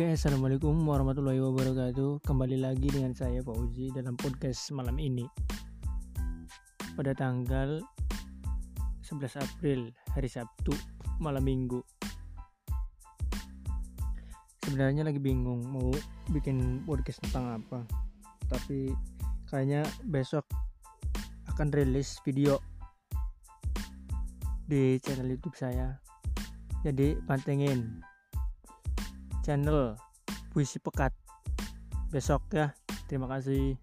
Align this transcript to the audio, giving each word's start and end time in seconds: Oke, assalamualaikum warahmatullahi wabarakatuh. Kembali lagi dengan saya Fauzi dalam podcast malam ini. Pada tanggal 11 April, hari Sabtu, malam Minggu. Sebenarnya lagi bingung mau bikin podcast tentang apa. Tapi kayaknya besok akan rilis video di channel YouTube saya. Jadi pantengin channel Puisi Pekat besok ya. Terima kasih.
Oke, 0.00 0.16
assalamualaikum 0.16 0.72
warahmatullahi 0.88 1.44
wabarakatuh. 1.44 2.24
Kembali 2.24 2.56
lagi 2.56 2.88
dengan 2.88 3.12
saya 3.12 3.44
Fauzi 3.44 3.92
dalam 3.92 4.16
podcast 4.16 4.72
malam 4.72 4.96
ini. 4.96 5.28
Pada 6.96 7.12
tanggal 7.12 7.84
11 9.04 9.36
April, 9.36 9.92
hari 10.16 10.24
Sabtu, 10.24 10.72
malam 11.20 11.44
Minggu. 11.44 11.84
Sebenarnya 14.64 15.04
lagi 15.04 15.20
bingung 15.20 15.68
mau 15.68 15.92
bikin 16.32 16.80
podcast 16.88 17.20
tentang 17.28 17.60
apa. 17.60 17.84
Tapi 18.48 18.96
kayaknya 19.52 19.84
besok 20.08 20.48
akan 21.52 21.68
rilis 21.76 22.16
video 22.24 22.56
di 24.64 24.96
channel 25.04 25.28
YouTube 25.28 25.60
saya. 25.60 26.00
Jadi 26.88 27.20
pantengin 27.28 28.00
channel 29.42 29.96
Puisi 30.50 30.82
Pekat 30.82 31.14
besok 32.10 32.42
ya. 32.52 32.74
Terima 33.06 33.26
kasih. 33.30 33.78